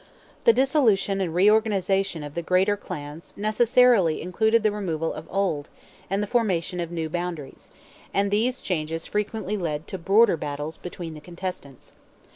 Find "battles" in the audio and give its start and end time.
10.37-10.77